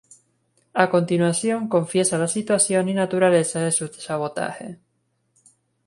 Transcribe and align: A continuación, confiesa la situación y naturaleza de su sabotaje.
A 0.73 0.85
continuación, 0.89 1.67
confiesa 1.69 2.17
la 2.17 2.27
situación 2.27 2.89
y 2.89 2.95
naturaleza 2.95 3.59
de 3.59 3.71
su 3.71 3.87
sabotaje. 3.89 4.79